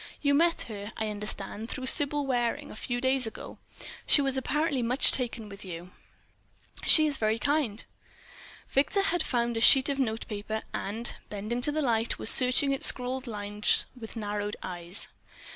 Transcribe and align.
You 0.19 0.33
met 0.33 0.63
her, 0.63 0.93
I 0.97 1.09
understand, 1.09 1.69
through 1.69 1.85
Sybil 1.85 2.25
Waring, 2.25 2.71
a 2.71 2.75
few 2.75 2.99
days 2.99 3.27
ago. 3.27 3.59
She 4.07 4.19
was 4.19 4.35
apparently 4.35 4.81
much 4.81 5.11
taken 5.11 5.47
with 5.47 5.63
you." 5.63 5.91
"She 6.87 7.05
is 7.05 7.17
very 7.19 7.37
kind." 7.37 7.85
Victor 8.69 9.03
had 9.03 9.21
found 9.21 9.57
a 9.57 9.61
sheet 9.61 9.89
of 9.89 9.99
notepaper 9.99 10.63
and, 10.73 11.13
bending 11.29 11.61
to 11.61 11.71
the 11.71 11.83
light, 11.83 12.17
was 12.17 12.31
searching 12.31 12.71
its 12.71 12.87
scrawled 12.87 13.27
lines 13.27 13.85
with 13.95 14.15
narrowed 14.15 14.55
eyes. 14.63 15.07